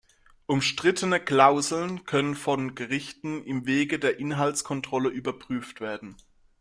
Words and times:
Umstrittene 0.47 1.19
Klauseln 1.19 2.05
können 2.05 2.33
von 2.33 2.73
Gerichten 2.73 3.43
im 3.43 3.67
Wege 3.67 3.99
der 3.99 4.17
Inhaltskontrolle 4.19 5.09
überprüft 5.09 5.79
werden. 5.79 6.15